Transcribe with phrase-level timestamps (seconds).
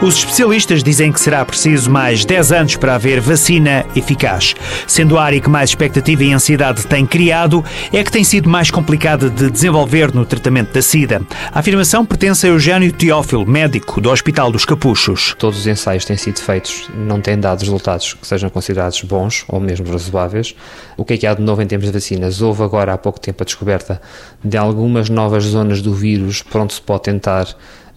[0.00, 4.54] Os especialistas dizem que será preciso mais 10 anos para haver vacina eficaz.
[4.86, 8.70] Sendo a área que mais expectativa e ansiedade tem criado, é que tem sido mais
[8.70, 11.20] complicada de desenvolver no tratamento da SIDA.
[11.50, 15.34] A afirmação pertence a Eugênio Teófilo, médico do Hospital dos Capuchos.
[15.36, 19.58] Todos os ensaios têm sido feitos, não têm dado resultados que sejam considerados bons ou
[19.58, 20.54] mesmo razoáveis.
[20.96, 22.40] O que é que há de novo em termos de vacinas?
[22.40, 24.00] Houve agora há pouco tempo a descoberta
[24.44, 27.48] de algumas novas zonas do vírus para onde se pode tentar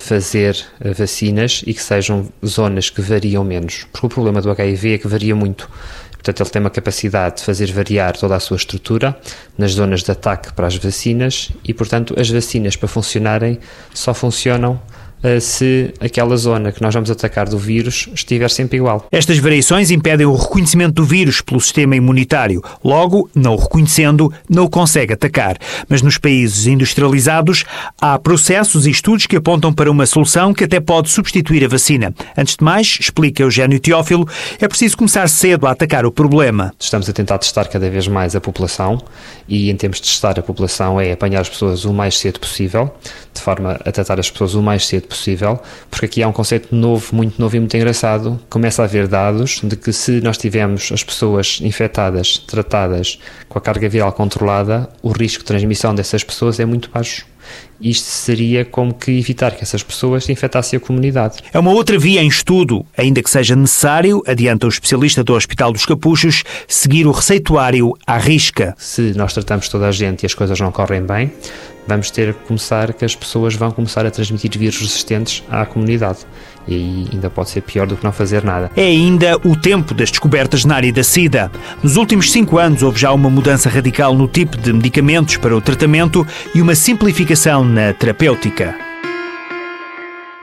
[0.01, 0.57] fazer
[0.97, 3.85] vacinas e que sejam zonas que variam menos.
[3.91, 5.69] Porque o problema do HIV é que varia muito.
[6.11, 9.19] Portanto, ele tem uma capacidade de fazer variar toda a sua estrutura
[9.57, 13.59] nas zonas de ataque para as vacinas e, portanto, as vacinas para funcionarem
[13.91, 14.79] só funcionam
[15.39, 19.05] se aquela zona que nós vamos atacar do vírus estiver sempre igual.
[19.11, 22.61] Estas variações impedem o reconhecimento do vírus pelo sistema imunitário.
[22.83, 25.57] Logo, não o reconhecendo, não o consegue atacar.
[25.87, 27.63] Mas nos países industrializados,
[27.99, 32.13] há processos e estudos que apontam para uma solução que até pode substituir a vacina.
[32.37, 34.27] Antes de mais, explica Eugênio Teófilo,
[34.59, 36.73] é preciso começar cedo a atacar o problema.
[36.79, 39.01] Estamos a tentar testar cada vez mais a população
[39.47, 42.93] e, em termos de testar a população, é apanhar as pessoas o mais cedo possível,
[43.33, 46.75] de forma a tratar as pessoas o mais cedo possível, porque aqui há um conceito
[46.75, 48.39] novo, muito novo e muito engraçado.
[48.49, 53.61] Começa a haver dados de que se nós tivermos as pessoas infectadas, tratadas com a
[53.61, 57.25] carga viral controlada, o risco de transmissão dessas pessoas é muito baixo.
[57.79, 61.39] Isto seria como que evitar que essas pessoas infectassem a comunidade.
[61.51, 65.73] É uma outra via em estudo, ainda que seja necessário, adianta o especialista do Hospital
[65.73, 68.75] dos Capuchos, seguir o receituário à risca.
[68.77, 71.31] Se nós tratamos toda a gente e as coisas não correm bem,
[71.87, 76.19] vamos ter que começar que as pessoas vão começar a transmitir vírus resistentes à comunidade.
[76.67, 78.71] E aí ainda pode ser pior do que não fazer nada.
[78.75, 81.51] É ainda o tempo das descobertas na área da SIDA.
[81.81, 85.61] Nos últimos cinco anos houve já uma mudança radical no tipo de medicamentos para o
[85.61, 88.75] tratamento e uma simplificação na terapêutica.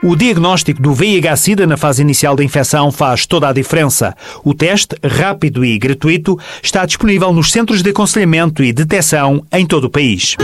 [0.01, 4.15] O diagnóstico do VIH-Sida na fase inicial da infecção faz toda a diferença.
[4.45, 9.85] O teste, rápido e gratuito, está disponível nos centros de aconselhamento e detecção em todo
[9.85, 10.37] o país.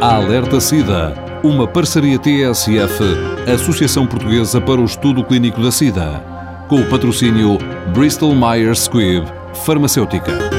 [0.00, 3.02] Alerta SIDA, uma parceria TSF,
[3.52, 6.22] Associação Portuguesa para o Estudo Clínico da SIDA,
[6.68, 7.56] com o patrocínio
[7.94, 9.26] Bristol Myers Squibb
[9.64, 10.55] Farmacêutica.